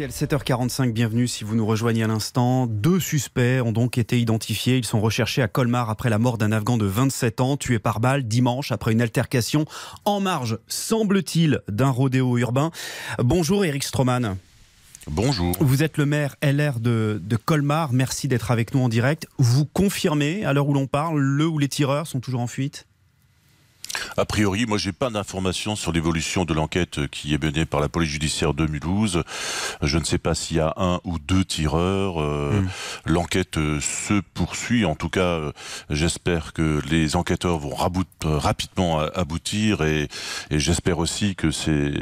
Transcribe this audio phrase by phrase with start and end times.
[0.00, 2.66] RTL 7h45, bienvenue si vous nous rejoignez à l'instant.
[2.66, 4.78] Deux suspects ont donc été identifiés.
[4.78, 8.00] Ils sont recherchés à Colmar après la mort d'un Afghan de 27 ans, tué par
[8.00, 9.66] balle dimanche après une altercation
[10.06, 12.70] en marge, semble-t-il, d'un rodéo urbain.
[13.18, 14.38] Bonjour Eric Stroman.
[15.06, 15.54] Bonjour.
[15.60, 17.92] Vous êtes le maire LR de, de Colmar.
[17.92, 19.26] Merci d'être avec nous en direct.
[19.36, 22.86] Vous confirmez, à l'heure où l'on parle, le ou les tireurs sont toujours en fuite?
[24.16, 27.88] A priori, moi, j'ai pas d'informations sur l'évolution de l'enquête qui est menée par la
[27.88, 29.22] police judiciaire de Mulhouse.
[29.82, 32.20] Je ne sais pas s'il y a un ou deux tireurs.
[32.20, 32.68] Euh, hmm.
[33.06, 34.84] L'enquête euh, se poursuit.
[34.84, 35.52] En tout cas, euh,
[35.90, 37.74] j'espère que les enquêteurs vont
[38.24, 40.08] rapidement aboutir et,
[40.50, 41.92] j'espère aussi que c'est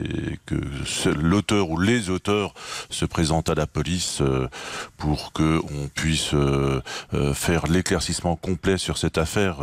[0.46, 0.56] que
[1.10, 2.54] l'auteur ou les auteurs
[2.90, 4.22] se présentent à la police
[4.96, 6.34] pour que on puisse
[7.34, 9.58] faire l'éclaircissement complet sur cette affaire.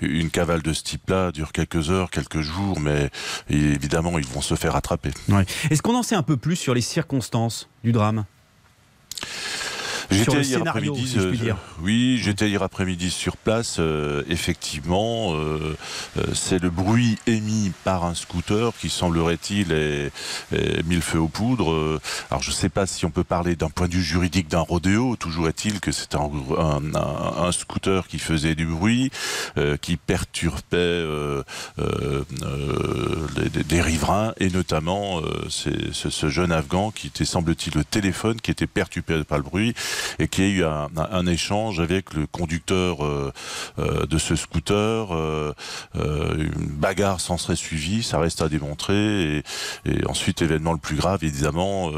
[0.00, 3.10] Une cavale de ce type-là dure quelques heures, quelques jours, mais
[3.48, 5.10] évidemment, ils vont se faire attraper.
[5.70, 8.24] Est-ce qu'on en sait un peu plus sur les circonstances du drame?
[10.10, 11.14] J'étais hier après-midi.
[11.16, 13.76] Euh, oui, j'étais hier après-midi sur place.
[13.78, 15.76] Euh, effectivement, euh,
[16.32, 20.10] c'est le bruit émis par un scooter qui semblerait-il ait,
[20.84, 22.00] mis le feu aux poudres.
[22.30, 24.60] alors, je ne sais pas si on peut parler d'un point de vue juridique d'un
[24.60, 25.16] rodéo.
[25.16, 26.30] Toujours est-il que c'est un,
[26.94, 29.10] un, scooter qui faisait du bruit,
[29.80, 31.04] qui perturbait
[33.68, 38.66] des, riverains et notamment ce, ce, jeune Afghan qui était, semble-t-il, le téléphone qui était
[38.66, 39.74] perturbé par le bruit
[40.18, 43.32] et qu'il y ait eu un, échange avec le conducteur euh,
[43.78, 45.14] euh, de ce scooter.
[45.14, 45.52] Euh,
[45.94, 49.42] une bagarre s'en serait suivie, ça reste à démontrer.
[49.86, 51.90] Et, ensuite, événement le plus grave, évidemment,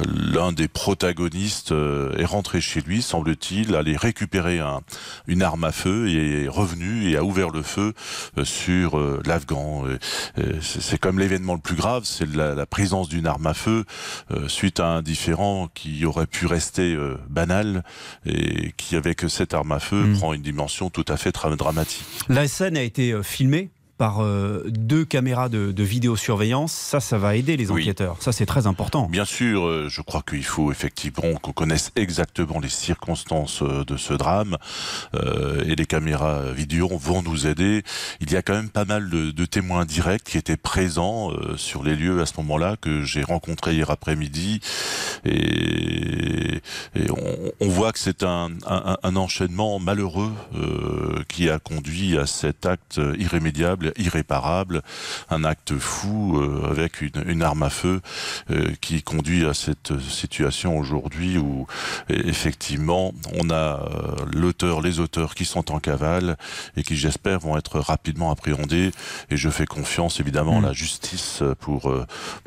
[0.00, 4.60] l'un des protagonistes est rentré chez lui, semble-t-il, aller récupérer
[5.26, 7.94] une arme à feu et est revenu et a ouvert le feu
[8.44, 9.84] sur l'Afghan.
[10.60, 13.84] C'est comme l'événement le plus grave, c'est la, présence d'une arme à feu
[14.48, 17.84] suite à un différent qui aurait pu rester euh, banal
[18.26, 20.18] et qui, avec cette arme à feu, hmm.
[20.18, 22.04] prend une dimension tout à fait dramatique.
[22.28, 27.36] La scène a été euh, filmée par euh, deux caméras de, vidéosurveillance, ça, ça va
[27.36, 28.16] aider les enquêteurs.
[28.20, 29.06] Ça, c'est très important.
[29.08, 34.14] Bien sûr, euh, je crois qu'il faut effectivement qu'on connaisse exactement les circonstances de ce
[34.14, 34.56] drame.
[35.14, 37.84] et les caméras vidéo vont nous aider.
[38.20, 41.94] Il y a quand même pas mal de, témoins directs qui étaient présents sur les
[41.94, 44.60] lieux à ce moment-là, que j'ai rencontrés hier après-midi.
[45.24, 46.60] Et,
[47.60, 50.32] on, voit que c'est un, un, enchaînement malheureux
[51.28, 54.82] qui a conduit à cet acte irrémédiable irréparable,
[55.30, 58.00] un acte fou euh, avec une, arme à feu
[58.50, 61.66] euh, qui conduit à cette situation aujourd'hui où
[62.08, 66.36] effectivement on a euh, l'auteur, les auteurs qui sont en cavale
[66.76, 68.90] et qui j'espère vont être rapidement appréhendés
[69.30, 70.74] et je fais confiance évidemment à la mm.
[70.74, 71.92] justice pour,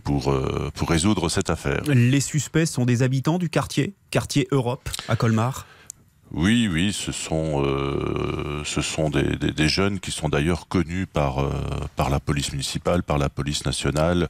[0.03, 0.33] pour,
[0.73, 1.81] pour résoudre cette affaire.
[1.87, 5.65] Les suspects sont des habitants du quartier, quartier Europe à Colmar?
[6.31, 11.39] Oui, oui, ce sont, euh, ce sont des, des, jeunes qui sont d'ailleurs connus par,
[11.39, 11.51] euh,
[11.95, 14.27] par la police municipale, par la police nationale,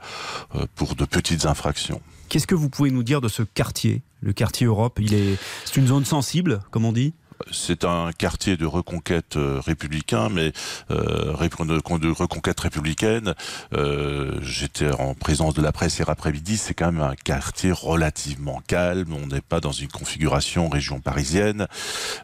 [0.56, 2.01] euh, pour de petites infractions.
[2.29, 5.78] Qu'est-ce que vous pouvez nous dire de ce quartier, le quartier Europe Il est, c'est
[5.78, 7.13] une zone sensible, comme on dit?
[7.51, 10.51] C'est un quartier de reconquête euh, républicain, mais
[10.91, 13.34] euh, de reconquête républicaine.
[13.73, 16.57] Euh, j'étais en présence de la presse hier après-midi.
[16.57, 19.13] C'est quand même un quartier relativement calme.
[19.13, 21.68] On n'est pas dans une configuration région parisienne.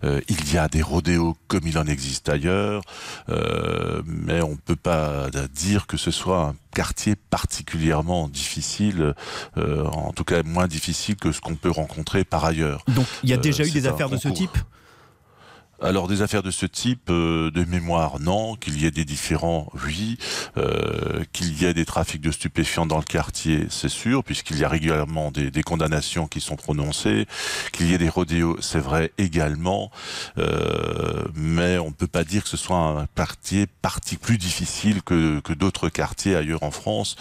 [0.03, 2.83] il y a des rodéos comme il en existe ailleurs,
[4.05, 9.13] mais on ne peut pas dire que ce soit un quartier particulièrement difficile,
[9.57, 12.83] en tout cas moins difficile que ce qu'on peut rencontrer par ailleurs.
[12.87, 14.57] Donc il y a déjà eu des affaires de ce type?
[15.81, 18.55] Alors des affaires de ce type, euh, de mémoire, non.
[18.55, 20.17] Qu'il y ait des différents, oui.
[20.57, 24.63] Euh, qu'il y ait des trafics de stupéfiants dans le quartier, c'est sûr, puisqu'il y
[24.63, 27.25] a régulièrement des, condamnations qui sont prononcées.
[27.71, 29.91] Qu'il y ait des rodéos, c'est vrai également.
[30.37, 35.01] Euh, mais on ne peut pas dire que ce soit un quartier parti plus difficile
[35.01, 37.15] que, d'autres quartiers ailleurs en France.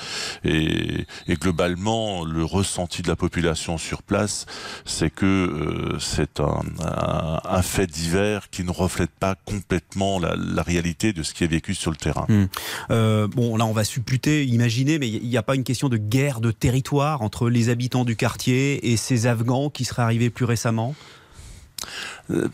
[0.45, 4.47] Et, globalement, le ressenti de la population sur place,
[4.85, 11.33] c'est que c'est un fait divers qui ne reflète pas complètement la, réalité de ce
[11.33, 12.27] qui est vécu sur le terrain.
[12.29, 12.47] Hmm.
[12.91, 15.97] Euh, bon, là, on va supputer, imaginer, mais il n'y a pas une question de
[15.97, 20.45] guerre de territoire entre les habitants du quartier et ces Afghans qui seraient arrivés plus
[20.45, 20.95] récemment?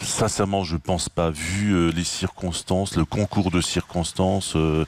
[0.01, 1.31] Sincèrement, je pense pas.
[1.31, 4.85] Vu euh, les circonstances, le concours de circonstances, euh,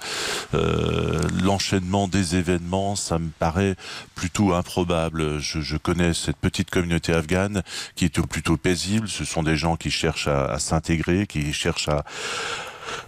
[1.42, 3.76] l'enchaînement des événements, ça me paraît
[4.14, 5.38] plutôt improbable.
[5.38, 7.62] Je, connais cette petite communauté afghane
[7.94, 9.08] qui est plutôt paisible.
[9.08, 12.04] Ce sont des gens qui cherchent à, s'intégrer, qui cherchent à,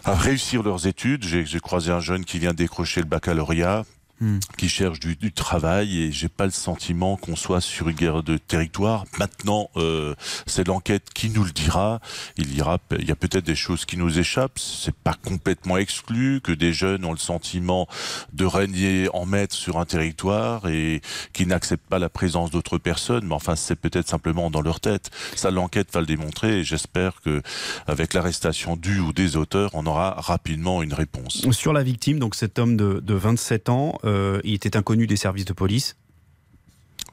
[0.05, 1.25] à réussir leurs études.
[1.25, 3.85] J'ai croisé un jeune qui vient décrocher le baccalauréat
[4.22, 4.38] Hmm.
[4.58, 8.22] qui cherchent du, du, travail et j'ai pas le sentiment qu'on soit sur une guerre
[8.22, 9.06] de territoire.
[9.19, 10.14] Maintenant, euh,
[10.46, 12.00] c'est l'enquête qui nous le dira.
[12.37, 14.58] Il y, aura, il y a peut-être des choses qui nous échappent.
[14.58, 17.88] C'est pas complètement exclu que des jeunes ont le sentiment
[18.34, 21.00] de régner en maître sur un territoire et
[21.32, 23.25] qui n'acceptent pas la présence d'autres personnes.
[23.26, 25.08] Mais enfin, c'est peut-être simplement dans leur tête.
[25.34, 27.40] Ça, l'enquête va le démontrer et j'espère que
[27.87, 31.50] avec l'arrestation du ou des auteurs, on aura rapidement une réponse.
[31.52, 34.10] Sur la victime, donc cet homme de, de 27 ans, euh,
[34.45, 35.97] il était inconnu des services de police.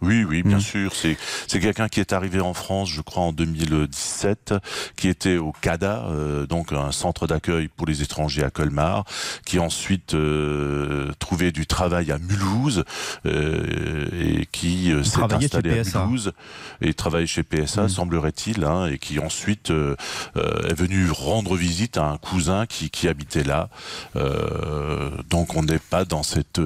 [0.01, 0.61] Oui, oui, bien mm.
[0.61, 0.95] sûr.
[0.95, 1.17] C'est
[1.47, 4.53] c'est quelqu'un qui est arrivé en France, je crois, en 2017,
[4.95, 9.05] qui était au CADA, euh, donc un centre d'accueil pour les étrangers à Colmar,
[9.45, 12.83] qui ensuite euh, trouvait du travail à Mulhouse
[13.25, 16.33] euh, et qui euh, s'est installé à Mulhouse
[16.81, 17.89] et travaillait chez PSA, mm.
[17.89, 19.95] semblerait-il, hein, et qui ensuite euh,
[20.35, 23.69] est venu rendre visite à un cousin qui, qui habitait là.
[25.29, 26.61] donc on n'est pas dans cette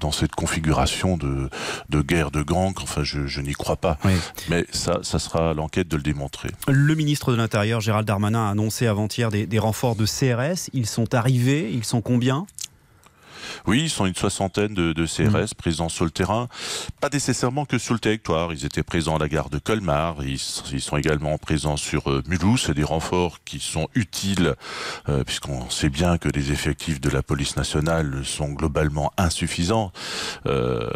[0.00, 1.48] dans cette configuration de
[1.88, 3.98] de guerre de gang Enfin, je, n'y crois pas.
[4.48, 6.50] Mais ça, ça sera l'enquête de le démontrer.
[6.68, 10.70] Le ministre de l'Intérieur, Gérald Darmanin, a annoncé avant-hier des, des renforts de CRS.
[10.72, 11.70] Ils sont arrivés.
[11.72, 12.46] Ils sont combien?
[13.66, 15.54] Oui, ils sont une soixantaine de, de CRS mmh.
[15.56, 16.48] présents sur le terrain,
[17.00, 18.52] pas nécessairement que sur le territoire.
[18.52, 20.40] Ils étaient présents à la gare de Colmar, ils,
[20.72, 22.64] ils sont également présents sur euh, Mulhouse.
[22.66, 24.54] C'est des renforts qui sont utiles,
[25.08, 29.92] euh, puisqu'on sait bien que les effectifs de la police nationale sont globalement insuffisants.
[30.46, 30.88] Euh,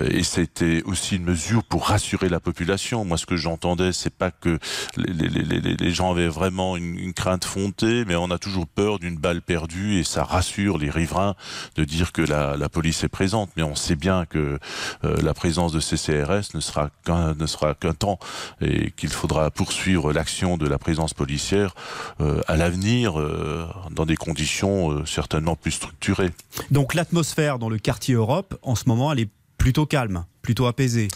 [0.00, 3.04] et c'était aussi une mesure pour rassurer la population.
[3.04, 4.58] Moi, ce que j'entendais, c'est pas que
[4.96, 8.66] les, les, les, les, gens avaient vraiment une, une crainte fontée, mais on a toujours
[8.66, 11.34] peur d'une balle perdue, et ça rassure les riverains
[11.76, 14.58] de dire que la, police est présente, mais on sait bien que
[15.04, 18.18] euh, la présence de ces CRS ne sera qu'un temps
[18.60, 21.74] et qu'il faudra poursuivre l'action de la présence policière
[22.20, 26.30] euh, à l'avenir euh, dans des conditions certainement plus structurées.
[26.70, 31.08] Donc l'atmosphère dans le quartier Europe en ce moment elle est plutôt calme, plutôt apaisée.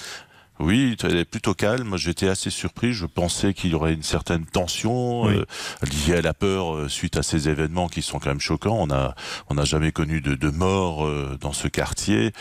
[0.58, 1.96] Oui, elle est plutôt calme.
[1.96, 2.92] J'étais assez surpris.
[2.92, 5.34] Je pensais qu'il y aurait une certaine tension oui.
[5.34, 5.44] euh,
[5.82, 8.78] liée à la peur euh, suite à ces événements qui sont quand même choquants.
[8.80, 9.14] On a,
[9.48, 12.32] on n'a jamais connu de, de mort euh, dans ce quartier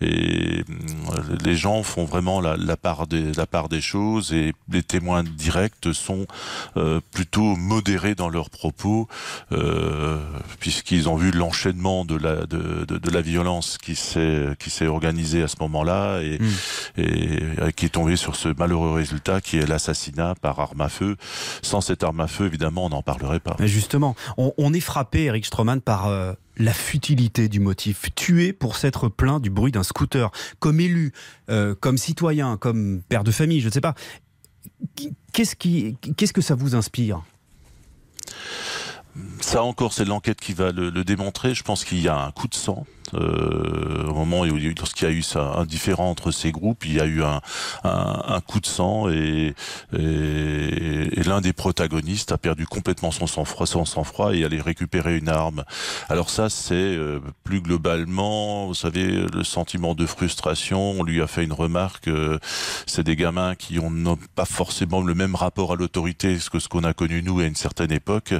[0.00, 0.64] et
[1.44, 5.22] les gens font vraiment la, la, part des, la part des choses et les témoins
[5.22, 6.26] directs sont
[6.76, 9.08] euh, plutôt modérés dans leurs propos
[9.52, 10.18] euh,
[10.58, 14.86] puisqu'ils ont vu l'enchaînement de la, de, de, de, la violence qui s'est, qui s'est
[14.86, 17.00] organisée à ce moment-là et, mmh.
[17.00, 21.16] et qui est tombé sur ce malheureux résultat qui est l'assassinat par arme à feu.
[21.62, 23.56] Sans cette arme à feu, évidemment, on n'en parlerait pas.
[23.58, 28.14] Mais justement, on, on, est frappé, Eric Stroman, par euh, la futilité du motif.
[28.14, 30.30] Tuer pour s'être plaint du bruit d'un scooter.
[30.58, 31.12] Comme élu,
[31.50, 33.94] euh, comme citoyen, comme père de famille, je ne sais pas.
[35.32, 37.22] Qu'est-ce qui, qu'est-ce que ça vous inspire?
[39.40, 41.54] Ça encore, c'est l'enquête qui va le, le démontrer.
[41.54, 45.10] Je pense qu'il y a un coup de sang euh, au moment où lorsqu'il y
[45.10, 47.40] a eu ça, un différent entre ces groupes, il y a eu un,
[47.84, 49.54] un, un coup de sang et,
[49.96, 55.16] et, et l'un des protagonistes a perdu complètement son sang-froid, son sang-froid et allait récupérer
[55.18, 55.64] une arme.
[56.08, 60.92] Alors ça, c'est euh, plus globalement, vous savez, le sentiment de frustration.
[60.98, 62.08] On lui a fait une remarque.
[62.08, 62.38] Euh,
[62.86, 66.84] c'est des gamins qui n'ont pas forcément le même rapport à l'autorité que ce qu'on
[66.84, 68.34] a connu nous à une certaine époque.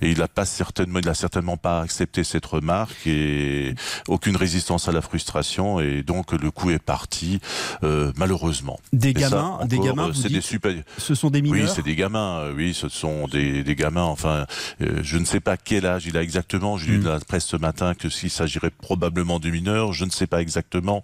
[0.00, 3.74] Et il a pas certainement, il a certainement pas accepté cette remarque et
[4.08, 7.40] aucune résistance à la frustration et donc le coup est parti
[7.82, 8.80] euh, malheureusement.
[8.92, 10.74] Des gamins, ça, encore, des gamins, c'est des super.
[10.96, 11.66] Ce sont des mineurs.
[11.66, 12.40] Oui, c'est des gamins.
[12.40, 14.02] Euh, oui, ce sont des, des gamins.
[14.02, 14.46] Enfin,
[14.80, 16.76] euh, je ne sais pas quel âge il a exactement.
[16.78, 17.02] J'ai lu mm.
[17.04, 20.40] de la presse ce matin que s'il s'agirait probablement de mineurs, je ne sais pas
[20.40, 21.02] exactement.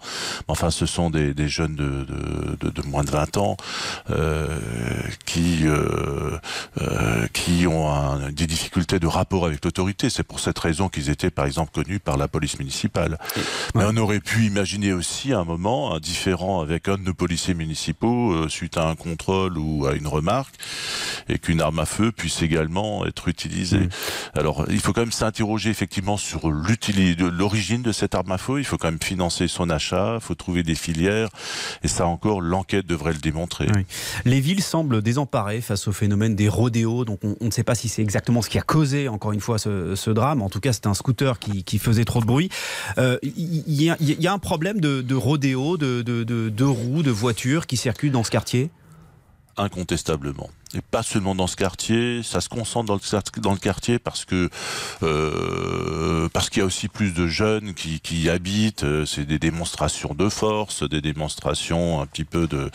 [0.49, 3.57] Enfin, ce sont des, des jeunes de, de, de, de, moins de 20 ans
[4.11, 4.47] euh,
[5.27, 6.39] qui euh,
[6.81, 10.11] euh, qui ont un, des difficultés de rapport avec l'autorité.
[10.11, 13.19] C'est pour cette raison qu'ils étaient, par exemple, connus par la police municipale municipale.
[13.75, 17.55] Mais on aurait pu imaginer aussi un moment un différent avec un de nos policiers
[17.55, 20.55] municipaux euh, suite à un contrôle ou à une remarque
[21.29, 23.79] et qu'une arme à feu puisse également être utilisée.
[23.79, 23.91] Mmh.
[24.35, 28.59] Alors il faut quand même s'interroger effectivement sur l'origine de cette arme à feu.
[28.59, 31.29] Il faut quand même financer son achat, il faut trouver des filières
[31.83, 33.67] et ça encore l'enquête devrait le démontrer.
[33.75, 33.87] Oui.
[34.25, 37.05] Les villes semblent désemparées face au phénomène des rodéos.
[37.05, 39.41] Donc on, on ne sait pas si c'est exactement ce qui a causé encore une
[39.41, 40.43] fois ce, ce drame.
[40.43, 42.51] En tout cas c'est un scooter qui, qui faisait trop de bruit.
[42.97, 48.13] Il euh, y, a un problème de, rodéo, de, de roues, de voitures qui circulent
[48.13, 48.71] dans ce quartier?
[49.57, 52.23] Incontestablement et pas seulement dans ce quartier.
[52.23, 54.49] Ça se concentre dans le, quartier parce que
[55.03, 58.85] euh, parce qu'il y a aussi plus de jeunes qui, qui y habitent.
[59.07, 62.71] C'est des démonstrations de force, des démonstrations un petit peu de,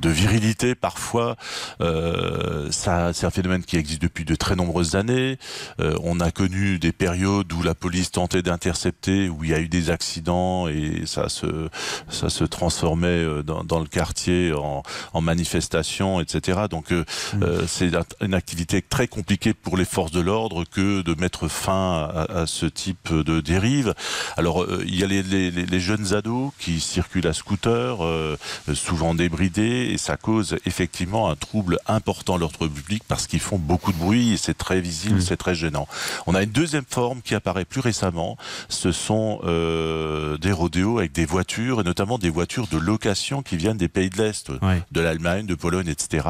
[0.00, 1.36] de virilité parfois.
[1.80, 5.38] Euh, ça, c'est un phénomène qui existe depuis de très nombreuses années.
[5.80, 9.60] Euh, on a connu des périodes où la police tentait d'intercepter, où il y a
[9.60, 11.68] eu des accidents et ça se
[12.08, 14.82] ça se transformait euh, dans, dans le quartier en,
[15.12, 16.62] en manifestation, etc.
[16.70, 17.04] Donc euh.
[17.42, 22.08] Euh, c'est une activité très compliquée pour les forces de l'ordre que de mettre fin
[22.14, 23.94] à, à, ce type de dérive.
[24.36, 28.36] Alors euh, il y a les, les, les, jeunes ados qui circulent à scooter, euh,
[28.74, 33.58] souvent débridés, et ça cause effectivement un trouble important à l'ordre public parce qu'ils font
[33.58, 35.22] beaucoup de bruit et c'est très visible, mmh.
[35.22, 35.88] c'est très gênant.
[36.26, 38.36] On a une deuxième forme qui apparaît plus récemment,
[38.68, 43.56] ce sont euh, des rodéos avec des voitures, et notamment des voitures de location qui
[43.56, 44.50] viennent des pays de l'Est,
[44.92, 46.28] de l'Allemagne, de Pologne, etc.,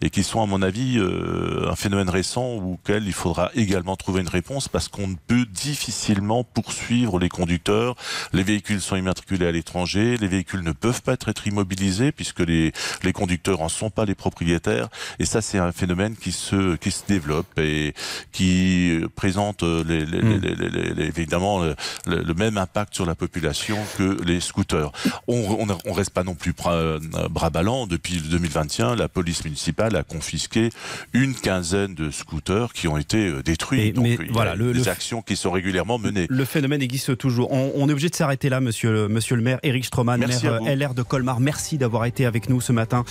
[0.00, 4.20] et qui sont, à mon avis, euh, un phénomène récent auquel il faudra également trouver
[4.20, 7.96] une réponse parce qu'on ne peut difficilement poursuivre les conducteurs.
[8.32, 12.72] Les véhicules sont immatriculés à l'étranger, les véhicules ne peuvent pas être immobilisés puisque les,
[13.02, 16.92] les conducteurs en sont pas les propriétaires, et ça, c'est un phénomène qui se, qui
[16.92, 17.94] se développe et
[18.30, 20.40] qui présente les, les, mmh.
[20.40, 21.74] les, les évidemment le,
[22.06, 24.92] le, même impact sur la population que les scooters.
[25.26, 26.98] On, on reste pas non plus bras,
[27.30, 27.86] bras ballants.
[27.86, 30.68] Depuis 2021, la police municipale a confisqué
[31.14, 33.80] une quinzaine de scooters qui ont été euh, détruits.
[33.80, 36.26] Et, Donc, mais il voilà, y a le, des le, actions qui sont régulièrement menées.
[36.28, 37.50] Le phénomène existe toujours.
[37.52, 39.58] On, on est obligé de s'arrêter là, monsieur, monsieur le maire.
[39.62, 41.40] Éric Stroman, maire LR de Colmar.
[41.40, 43.04] Merci d'avoir été avec nous ce matin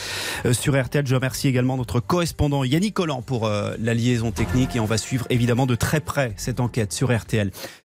[0.45, 1.07] euh, sur RTL.
[1.07, 4.99] Je remercie également notre correspondant Yannick Collant pour euh, la liaison technique et on va
[4.99, 7.49] suivre évidemment de très près cette enquête sur RTL.